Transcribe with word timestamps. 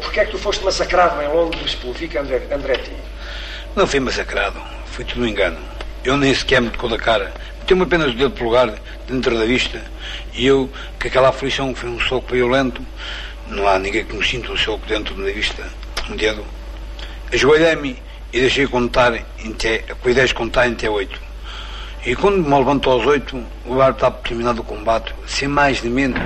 Porquê 0.00 0.20
é 0.20 0.24
que 0.24 0.30
tu 0.32 0.38
foste 0.38 0.64
massacrado 0.64 1.20
em 1.22 1.28
Londres 1.28 1.74
pelo 1.74 1.92
Vic 1.92 2.16
Andre- 2.16 2.48
Andretti? 2.52 2.92
Não 3.76 3.86
fui 3.86 4.00
massacrado. 4.00 4.60
Foi 4.86 5.04
tudo 5.04 5.22
um 5.22 5.26
engano. 5.26 5.58
Eu 6.04 6.16
nem 6.16 6.34
sequer 6.34 6.60
me 6.60 6.70
tocou 6.70 6.88
da 6.88 6.98
cara. 6.98 7.32
Meteu-me 7.60 7.82
apenas 7.84 8.08
o 8.10 8.16
dedo 8.16 8.30
pelo 8.30 8.48
lugar, 8.50 8.74
dentro 9.06 9.38
da 9.38 9.44
vista. 9.44 9.80
E 10.34 10.46
eu, 10.46 10.68
que 10.98 11.08
aquela 11.08 11.28
aflição 11.28 11.74
foi 11.74 11.88
um 11.90 12.00
soco 12.00 12.32
violento, 12.32 12.82
não 13.46 13.68
há 13.68 13.78
ninguém 13.78 14.04
que 14.04 14.16
me 14.16 14.26
sinta 14.26 14.50
um 14.50 14.56
soco 14.56 14.84
dentro 14.86 15.14
da 15.14 15.30
vista, 15.30 15.62
um 16.10 16.16
dedo. 16.16 16.44
Ajoelhei-me 17.32 18.02
e 18.32 18.40
deixei 18.40 18.66
contar, 18.66 19.12
até, 19.14 19.84
ideia 20.06 20.26
de 20.26 20.34
contar 20.34 20.66
até 20.66 20.88
oito. 20.90 21.20
E 22.04 22.16
quando 22.16 22.38
me 22.38 22.54
levantou 22.58 22.94
aos 22.94 23.06
oito, 23.06 23.36
o 23.64 23.80
árbitro 23.80 24.06
estava 24.08 24.16
terminado 24.24 24.60
o 24.62 24.64
combate, 24.64 25.14
sem 25.26 25.46
mais 25.46 25.80
nem 25.82 25.92
menos. 25.92 26.20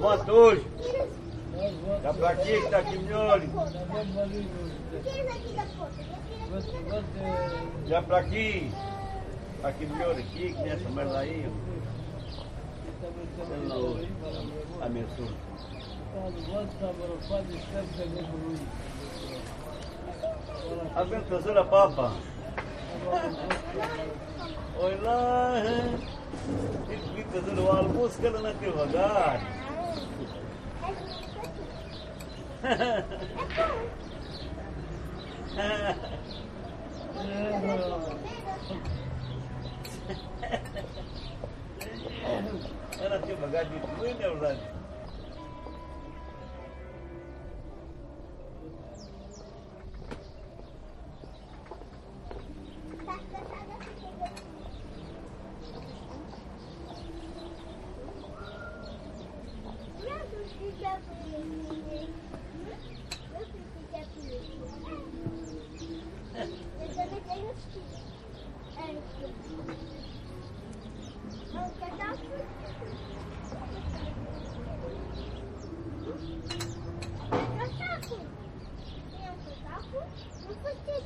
Hoje. 0.00 0.64
Tá 2.02 2.14
pra 2.14 2.30
aqui 2.30 2.70
tá 2.70 2.78
aqui 2.78 2.98
melhor. 2.98 3.42
Já 7.86 8.02
pra 8.02 8.18
aqui. 8.18 8.70
Tá 9.60 9.68
aqui 9.68 9.86
melhor 9.86 10.12
aqui, 10.12 10.52
que 10.52 10.62
nessa 10.62 10.88
merda 10.90 11.18
aí. 11.18 11.50
A 14.80 14.88
minha 14.88 15.06
sua. 15.16 15.28
Abençoa 20.94 21.60
a 21.60 21.64
papa. 21.64 22.12
Olha 24.80 25.02
lá, 25.02 25.54
fica 27.14 27.40
dando 27.40 27.68
almoço 27.68 28.18
que 28.18 28.26
ela 28.26 28.40
não 28.40 28.54
tem 28.54 28.70
vagar. 28.70 29.57
Ela 43.00 43.18
tem 43.20 43.36
vagar 43.36 43.64
de 43.64 43.78
ruim, 43.78 44.14
né, 44.14 44.26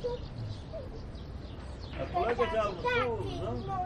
Orlando? 0.03 0.33
A 1.99 2.05
colega 2.07 2.45
já 2.47 2.63
almoçou, 2.63 3.21
não? 3.41 3.83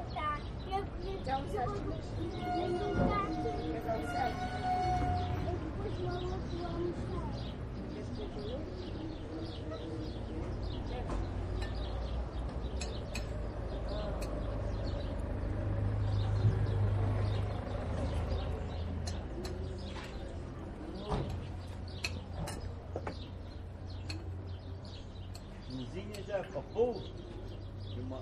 Luzinha 25.69 26.23
já 26.23 26.43
papou 26.53 26.93
de 26.93 27.99
uma. 27.99 28.19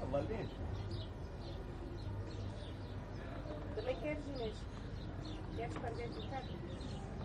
Tá 0.00 0.06
valendo? 0.10 0.50
Também 3.74 3.96
queres, 3.96 4.26
Inês? 4.26 4.54
Queres 5.56 5.74
fazer 5.74 6.08
de 6.08 6.28
casa? 6.28 6.48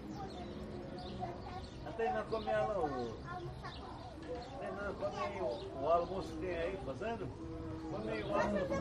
Até 1.86 2.12
não 2.12 2.24
come 2.24 2.50
ela, 2.50 2.78
o, 2.78 3.16
até 4.54 4.70
não 4.70 4.94
come 4.94 5.40
o, 5.40 5.82
o 5.82 5.88
almoço 5.88 6.28
que 6.28 6.36
tem 6.38 6.56
aí 6.56 6.78
fazendo. 6.84 7.26
Come 7.90 8.22
o 8.22 8.34
almoço. 8.34 8.74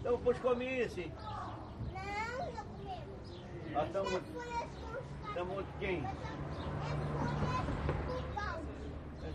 Então 0.00 0.16
depois 0.16 0.38
come 0.40 0.64
esse. 0.64 1.12
Não, 1.92 2.46
não 2.46 2.64
comemos. 2.64 3.42
Ah, 3.74 3.84
estamos 3.86 4.22
estamos 5.28 5.64
quem? 5.78 6.02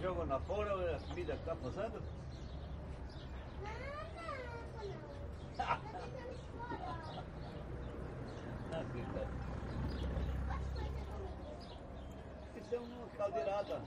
Joga 0.06 0.26
na 0.26 0.40
fora 0.42 0.96
a 0.96 1.00
comida 1.00 1.34
que 1.34 1.40
está. 1.40 1.56
Tá 8.70 8.84
comigo. 8.84 9.10
Isso 12.56 12.76
é 12.76 12.78
uma 12.78 13.08
caldeirada. 13.18 13.82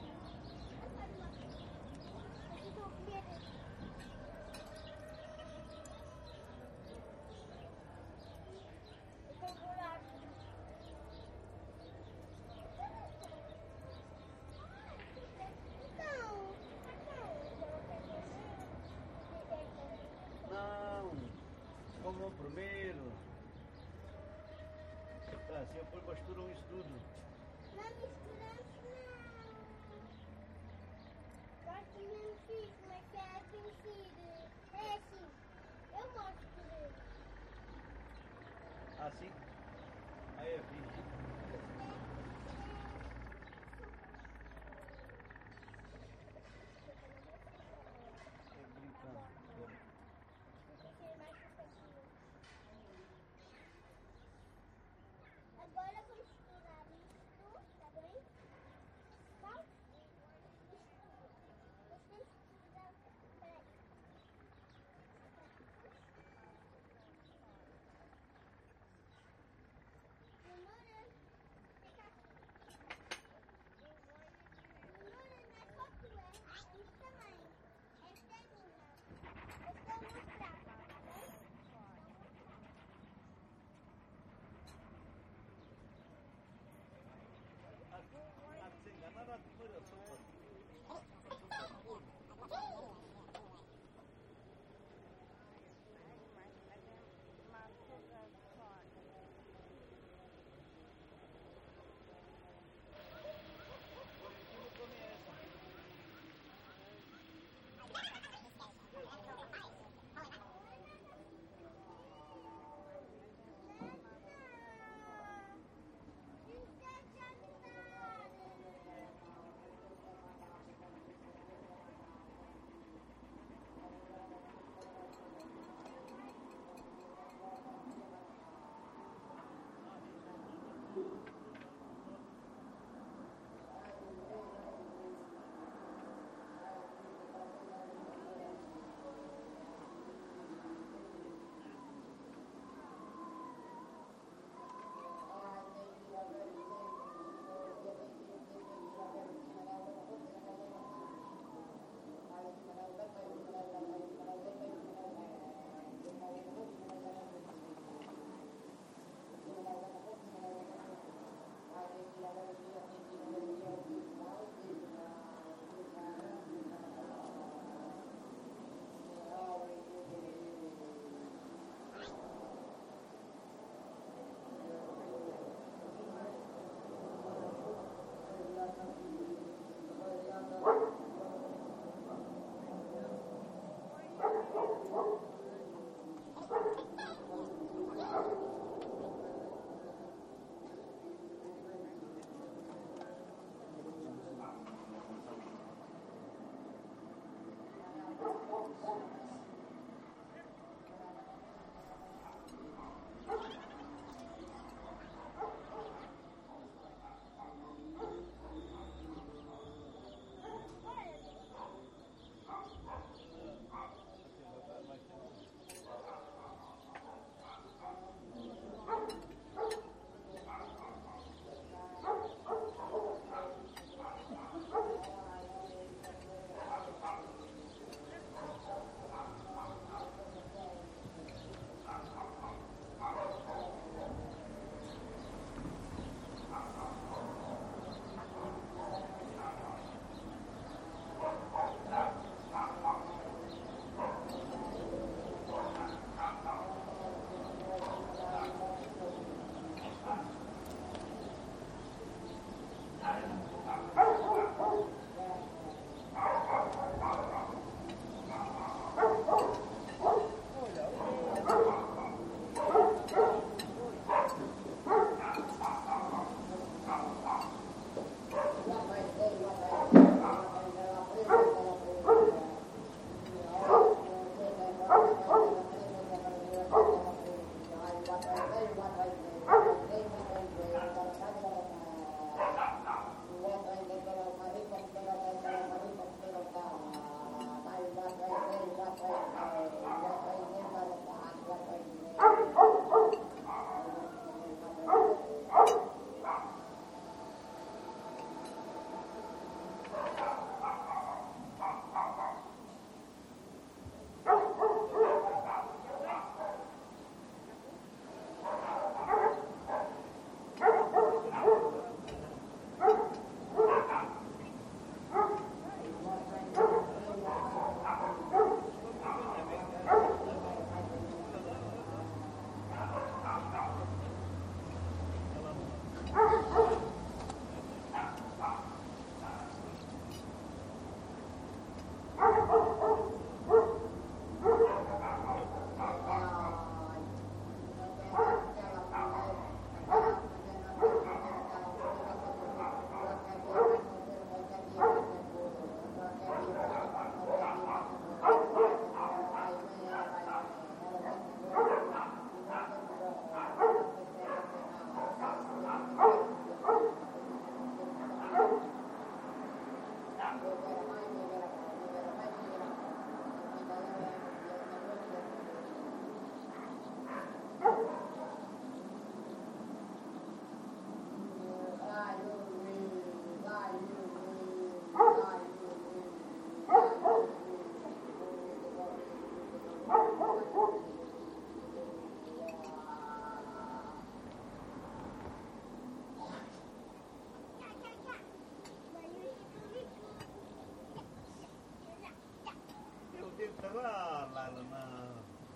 ceva 393.61 393.83
lá 393.83 394.29
la, 394.35 394.42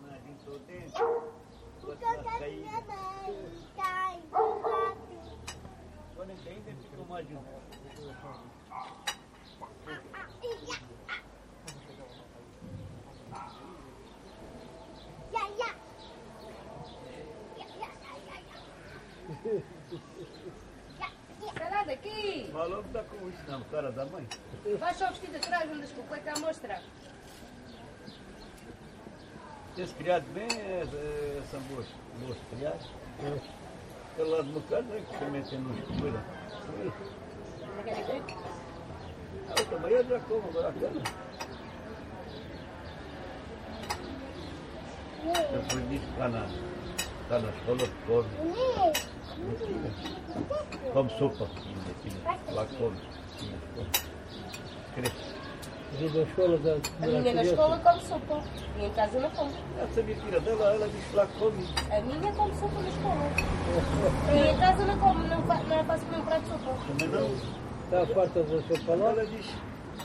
la 0.08 0.18
din 0.24 0.38
Soden. 0.44 0.90
Quando 6.14 6.32
entende, 6.32 6.76
fica 6.90 7.04
mais 7.08 7.28
de 7.28 7.34
um. 7.34 7.42
Sai 21.82 21.86
daqui! 21.86 22.48
Falou 22.52 22.82
que 22.82 22.88
está 22.88 23.02
com 23.04 23.28
isso, 23.28 23.42
não, 23.48 23.64
cara 23.64 23.90
da 23.90 24.04
mãe. 24.06 24.28
Baixa 24.78 25.06
o 25.06 25.08
vestido 25.08 25.36
atrás, 25.36 25.68
não 25.68 25.80
desculpa, 25.80 26.16
está 26.16 26.32
a 26.32 26.38
mostrar. 26.38 26.82
Esse 29.76 29.94
criado 29.94 30.24
bem 30.34 30.46
é, 30.60 30.84
é, 30.84 31.42
são 31.50 31.58
boas, 31.62 31.86
boas 32.20 32.36
criados. 32.50 32.86
Pelo 34.16 34.30
lado 34.30 34.44
do 34.44 34.60
bocado 34.60 34.86
é 34.92 35.00
que 35.00 35.16
poeira. 35.98 36.24
Não 37.76 37.82
quer 37.82 37.94
dizer? 37.94 38.22
A 39.48 39.60
outra 39.60 39.78
Maria 39.78 40.04
já 40.04 40.20
como 40.20 40.48
agora 40.50 40.68
a 40.68 40.72
cana. 40.72 41.02
Depois 45.24 45.88
disso 45.88 46.04
está 46.10 46.28
na, 46.28 46.46
está 47.22 47.38
na 47.38 47.48
escola, 47.48 47.88
come. 48.06 48.28
Come 50.92 51.10
sopa. 51.18 51.48
Lá 52.52 52.66
come. 52.78 52.96
Filha, 54.94 55.10
Cresce. 55.98 56.14
da 56.14 56.22
escola 56.22 56.58
da, 56.58 56.72
A 56.72 57.06
minha 57.06 57.34
na 57.34 57.42
escola 57.42 57.78
come 57.78 58.00
sopa. 58.02 58.42
E 58.78 58.84
em 58.84 58.90
casa 58.90 59.20
não 59.20 59.30
come. 59.30 59.52
Ela 59.78 59.88
sabia 59.94 60.14
que 60.14 60.28
era 60.28 60.40
dela, 60.40 60.74
ela 60.74 60.88
disse 60.88 61.16
lá 61.16 61.26
que 61.26 61.38
come. 61.38 61.68
A 61.90 62.00
minha 62.00 62.32
come 62.32 62.54
sopa 62.54 62.80
na 62.80 62.88
escola. 62.88 63.30
E 64.32 64.50
em 64.50 64.58
casa 64.58 64.84
não 64.84 64.98
come, 64.98 65.28
não, 65.28 65.42
fa 65.42 65.54
não 65.62 65.84
faço 65.84 66.04
comer 66.06 66.18
um 66.18 66.24
prato 66.24 66.42
de 66.42 66.48
sopa. 66.48 66.76
Também 66.88 67.08
não. 67.08 67.62
Está 67.84 68.14
farta 68.14 68.42
da 68.42 68.62
sopa 68.62 68.94
lá. 68.94 69.10
Ela 69.10 69.26
diz, 69.26 69.46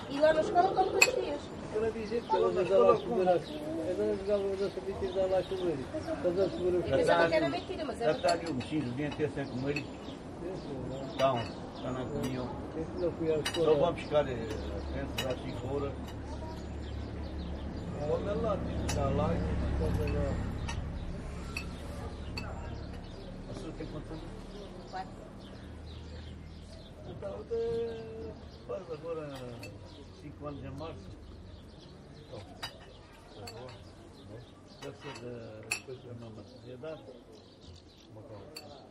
E 0.10 0.20
lá 0.20 0.34
na 0.34 0.42
escola 0.42 0.68
come 0.70 0.90
todos 0.92 1.08
os 1.08 1.16
dias. 1.24 1.42
ela 1.76 1.92
dizia 1.92 2.22
que 2.22 2.36
Ela 2.36 2.52
diz 2.52 2.70
lá 2.70 2.94
a 2.94 2.96
comer. 2.98 3.40
come. 3.40 3.62
Ela 3.88 4.16
jogava 4.18 4.44
da 4.58 4.70
sabia 4.70 4.96
que 4.96 5.06
lá 5.18 5.40
a 5.40 5.44
comer. 5.44 5.78
Estás 5.96 6.40
a 6.40 6.50
comer 6.50 6.78
o 6.78 6.84
que 6.84 6.92
pensava 6.92 7.28
que 7.30 7.36
era 7.36 7.50
mentira, 7.50 7.86
mas 7.86 8.00
Já 8.00 8.06
é 8.06 8.12
está 8.12 8.34
ali 8.34 8.46
o 8.48 8.54
mexido, 8.54 8.92
vinha 8.96 9.10
ter 9.12 9.30
sem 9.32 9.46
comer. 9.46 9.86
Então, 11.14 11.40
na 11.92 12.06
comunhão. 12.06 12.50
Só 13.54 13.74
vamos 13.76 14.02
buscar 14.02 14.28
eh, 14.28 14.36
pensos 14.94 15.26
à 15.26 15.36
cigora. 15.44 15.92
Olha 18.10 18.34
lá, 18.36 18.58
está 18.88 19.10
lá 19.10 19.34
e 19.34 19.38
Estás 19.78 20.14
lá. 20.14 20.34
a 23.50 23.54
sua 23.60 23.72
tem 23.74 23.88
quantos 23.88 24.12
anos? 24.12 24.24
Quatro. 24.90 25.28
Então, 27.10 27.46
faz 28.68 28.92
agora 28.92 29.36
5 30.22 30.48
anos 30.48 30.64
em 30.64 30.70
março. 30.72 31.10
Então, 32.28 32.40
tá? 32.40 32.68
Deve 34.82 34.98
ser 34.98 35.14
da, 35.20 35.34
da 35.88 36.14
mesma 36.14 36.44
sociedade. 36.44 37.04
Acho 38.18 38.82
que 38.82 38.87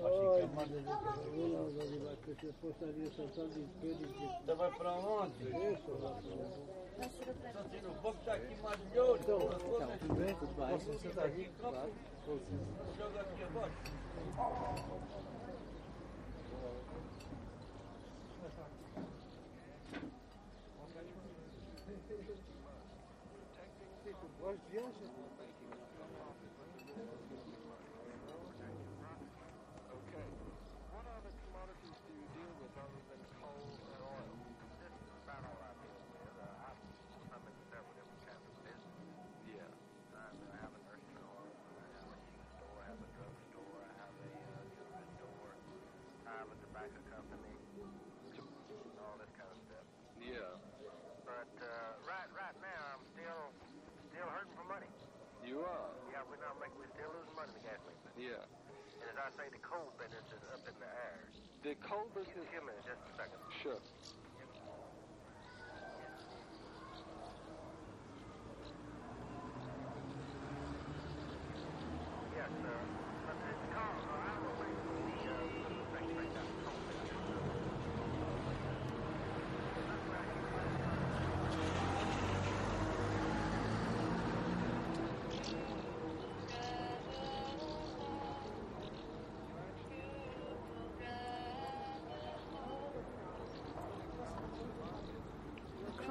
é 0.00 0.46
março. 0.54 0.72
Ainda 4.40 4.54
vai 4.54 4.70
para 4.72 4.92
onde? 4.92 5.34
Só 5.86 7.62
tira 7.70 7.88
o 7.88 7.94
banco, 8.02 8.18
está 8.20 8.34
aqui 8.34 8.56
mais 8.62 8.78
melhor. 8.78 9.18
Então, 9.20 9.38
tudo 9.38 10.14
bem, 10.14 10.34
tudo 10.34 10.54
bem. 10.66 10.78
Você 10.78 11.08
está 11.08 11.24
aqui, 11.24 11.50
claro. 11.60 11.92
Joga 12.96 13.20
aqui 13.20 13.42
abaixo. 13.42 13.96
Yeah. 24.72 25.05
We're 56.36 56.44
not 56.44 56.60
making 56.60 56.76
we're 56.76 56.92
still 56.92 57.08
losing 57.16 57.32
money 57.32 57.48
in 57.48 57.56
the 57.56 57.64
gasoline 57.64 58.00
business. 58.04 58.36
Yeah. 58.36 59.08
And 59.08 59.16
as 59.16 59.24
I 59.24 59.28
say, 59.40 59.46
the 59.48 59.62
coal 59.64 59.88
business 59.96 60.28
is 60.28 60.42
up 60.52 60.60
in 60.68 60.76
the 60.76 60.90
air. 60.90 61.20
The 61.64 61.74
coal 61.80 62.04
business. 62.12 62.44
give 62.52 62.64
me 62.64 62.76
just 62.84 63.00
a 63.00 63.12
second. 63.16 63.40
Sure. 63.64 63.80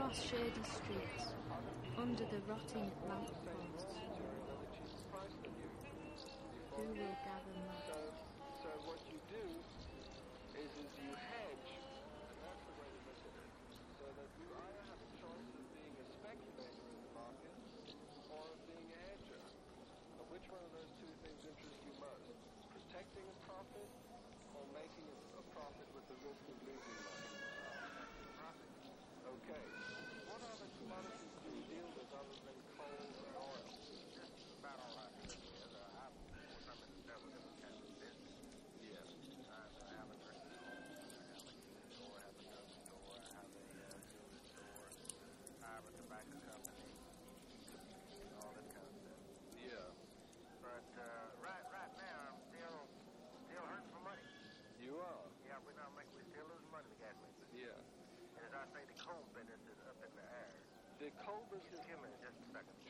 Across 0.06 0.22
shady 0.22 0.62
streets, 0.62 1.34
under 1.98 2.26
the 2.26 2.40
rotting 2.48 2.92
lamp 3.10 3.28
posts, 3.44 3.65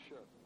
Sure. 0.08 0.45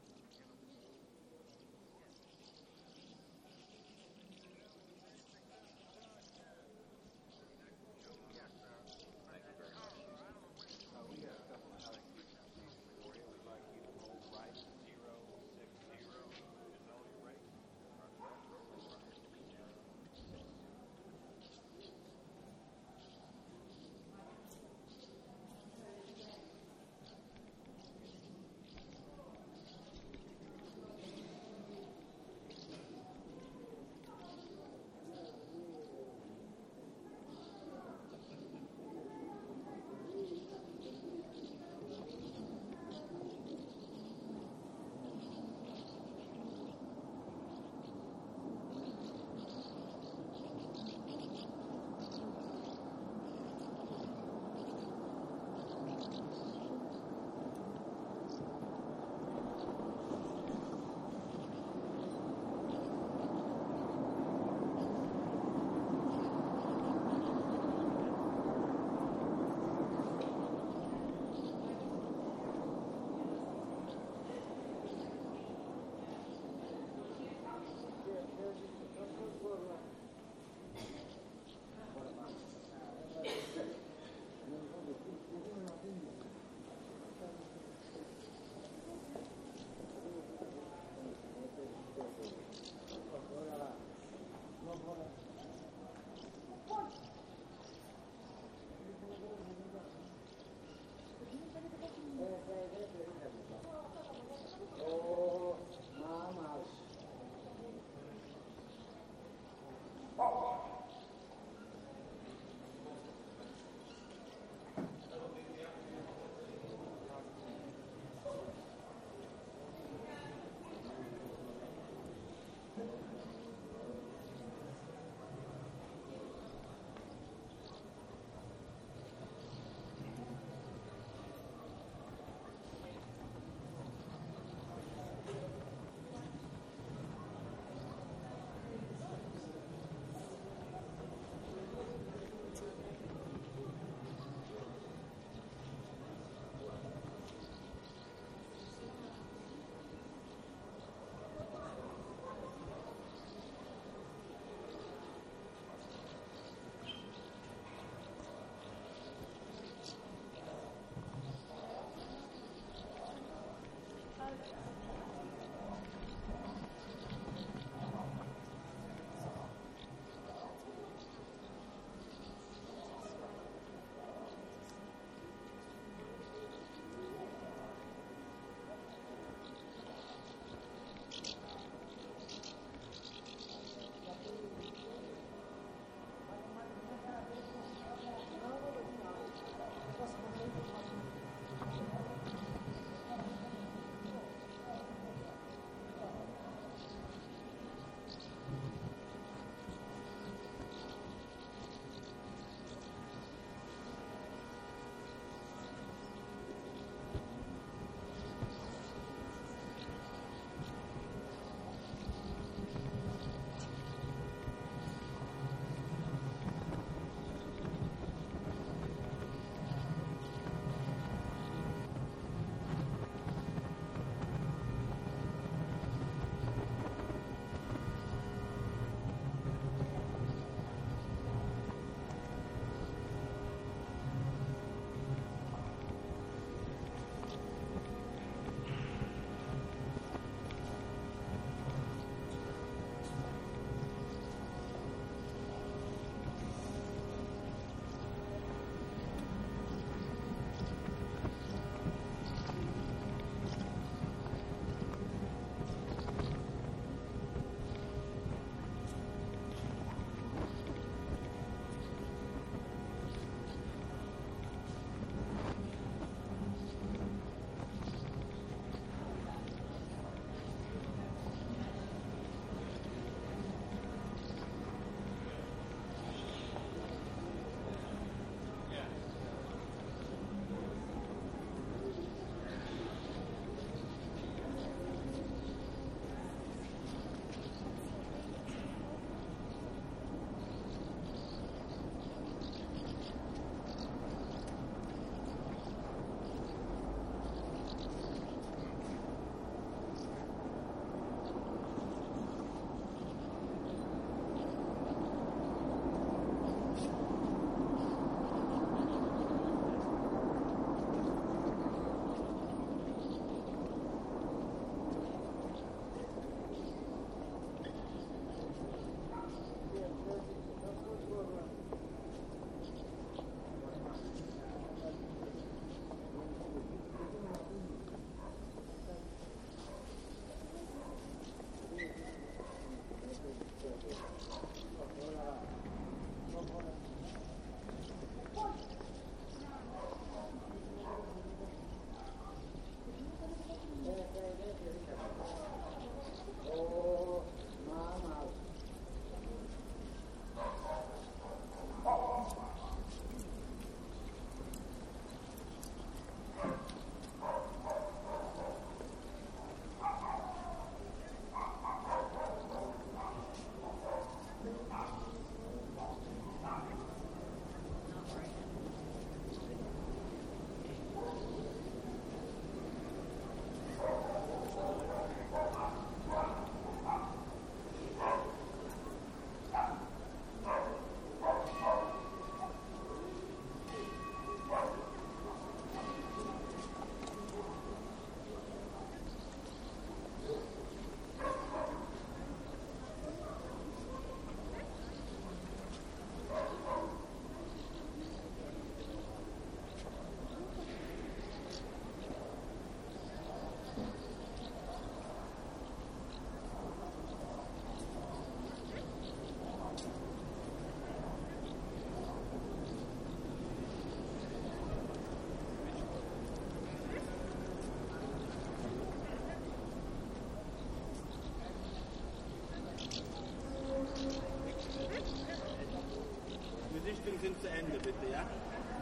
Predigten 427.20 427.36
sind 427.36 427.42
zu 427.42 427.48
Ende, 427.50 427.78
bitte, 427.80 428.12
ja? 428.12 428.24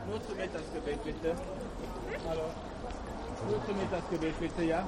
Nur 0.08 0.24
zum 0.26 0.38
Mittagsgebet, 0.38 1.04
bitte. 1.04 1.36
Hallo. 2.30 2.44
Nur 3.50 3.66
zum 3.66 3.78
Mittagsgebet, 3.78 4.40
bitte, 4.40 4.64
ja? 4.64 4.88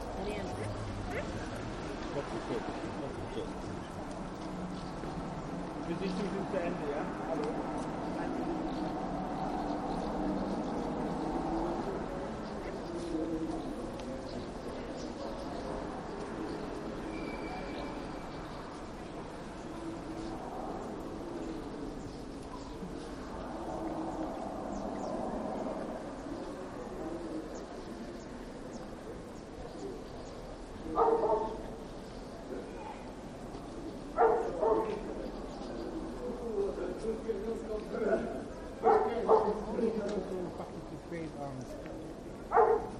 Wir 5.87 5.97
sind 5.97 6.15
zu 6.51 6.57
Ende, 6.57 6.85
ja? 6.91 7.03
Hallo. 7.29 7.78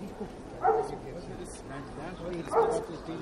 Disculpe, 0.02 0.34
se 0.84 0.96
quer 0.96 1.14
dizer, 1.14 1.64
na 1.70 1.76
verdade, 1.80 2.18
eles 2.28 2.48
estão 2.48 2.64
a 2.66 2.68
ter 2.78 3.20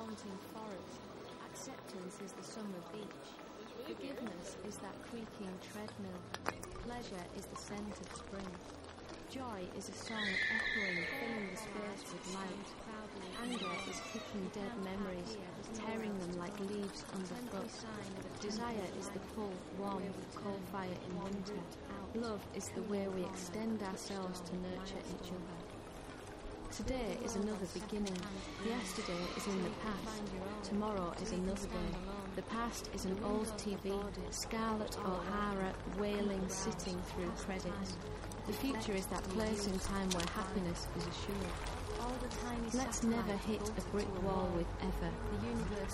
haunting 0.00 0.38
forest. 0.56 0.96
Acceptance 1.52 2.16
is 2.24 2.32
the 2.32 2.44
summer 2.44 2.80
beach. 2.88 3.28
Forgiveness 3.84 4.56
is 4.64 4.76
that 4.80 4.96
creaking 5.04 5.52
treadmill. 5.60 6.20
Pleasure 6.88 7.24
is 7.36 7.44
the 7.44 7.60
scent 7.60 7.92
of 8.00 8.08
spring. 8.16 8.48
Joy 9.28 9.60
is 9.76 9.92
a 9.92 9.92
song 9.92 10.30
echoing, 10.56 11.04
filling 11.20 11.48
the 11.52 11.60
space 11.60 12.04
with 12.08 12.24
light. 12.32 12.68
Anger 13.44 13.76
is 13.92 14.00
kicking 14.08 14.48
dead 14.56 14.72
memories, 14.80 15.36
tearing 15.76 16.16
them 16.18 16.32
like 16.40 16.58
leaves 16.72 17.04
underfoot. 17.12 17.68
Desire 18.40 18.88
is 18.98 19.08
the 19.12 19.20
full, 19.36 19.52
warm 19.78 20.02
coal 20.34 20.58
fire 20.72 20.88
in 20.88 21.12
winter. 21.22 21.60
Love 22.14 22.40
is 22.56 22.70
the 22.74 22.82
way 22.88 23.06
we 23.14 23.22
extend 23.24 23.82
ourselves 23.82 24.40
to 24.48 24.56
nurture 24.64 25.04
each 25.12 25.28
other. 25.28 25.59
Today 26.86 27.18
is 27.22 27.36
another 27.36 27.66
beginning. 27.74 28.16
Yesterday 28.66 29.20
is 29.36 29.46
in 29.46 29.62
the 29.64 29.70
past. 29.84 30.22
Tomorrow 30.62 31.12
is 31.22 31.30
another 31.32 31.66
day. 31.66 31.98
The 32.36 32.42
past 32.42 32.88
is 32.94 33.04
an 33.04 33.18
old 33.22 33.48
TV, 33.58 33.92
Scarlett 34.30 34.96
O'Hara 35.04 35.74
wailing, 35.98 36.42
sitting 36.48 36.98
through 37.02 37.30
credits. 37.36 37.98
The 38.46 38.54
future 38.54 38.94
is 38.94 39.04
that 39.06 39.22
place 39.24 39.66
in 39.66 39.78
time 39.80 40.08
where 40.10 40.24
happiness 40.34 40.86
is 40.96 41.06
assured. 41.06 41.52
Let's 42.72 43.02
never 43.02 43.36
hit 43.46 43.60
a 43.76 43.80
brick 43.90 44.22
wall 44.22 44.50
with 44.56 44.66
ever. 44.80 45.12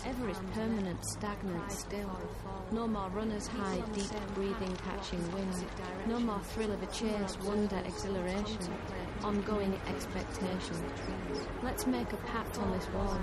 Ever 0.09 0.29
is 0.31 0.39
permanent, 0.55 1.05
stagnant, 1.05 1.73
still. 1.73 2.21
No 2.71 2.87
more 2.87 3.09
runner's 3.11 3.49
high, 3.49 3.83
deep 3.93 4.13
breathing, 4.35 4.77
catching 4.85 5.33
wind. 5.33 5.65
No 6.07 6.21
more 6.21 6.41
thrill 6.41 6.71
of 6.71 6.81
a 6.81 6.87
chase, 6.87 7.37
wonder, 7.43 7.83
exhilaration 7.85 8.73
ongoing 9.23 9.79
expectation. 9.89 10.77
Let's 11.63 11.87
make 11.87 12.13
a 12.13 12.17
pact 12.19 12.59
on 12.59 12.71
this 12.73 12.89
wall, 12.91 13.19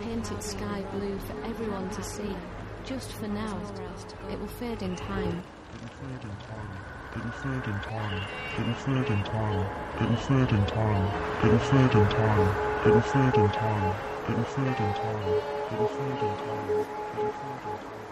paint 0.00 0.30
it 0.32 0.42
sky 0.42 0.82
blue 0.92 1.18
for 1.18 1.44
everyone 1.44 1.88
to 1.90 2.02
see. 2.02 2.34
Just 2.84 3.12
for 3.12 3.28
now, 3.28 3.60
it 4.30 4.38
will 4.38 4.46
fade 4.46 4.82
in 4.82 4.94
time. 4.96 5.42
It 5.74 5.80
will 5.82 5.88
fade 5.88 6.24
in 6.24 6.36
time. 6.46 6.96
It 7.16 7.24
will 7.24 7.32
fade 7.32 7.68
in 7.68 7.80
time. 7.80 8.22
It 8.58 8.66
will 8.66 8.74
fade 8.74 9.10
in 9.10 9.24
time. 9.24 9.66
It 10.00 10.08
will 10.08 10.16
fade 10.16 10.52
in 10.52 10.64
time. 10.66 11.06
It 11.44 11.50
will 11.50 11.58
fade 11.58 11.94
in 11.94 12.08
time. 12.08 12.56
It 12.84 12.90
will 12.92 13.00
fade 13.00 13.34
in 13.34 13.48
time. 13.50 13.94
It 14.28 14.36
will 14.36 14.42
fade 14.42 14.68
in 14.68 14.92
time. 14.94 15.40
It 15.70 15.78
will 15.78 15.88
fade 15.88 16.22
in 16.22 16.36
time. 16.36 18.05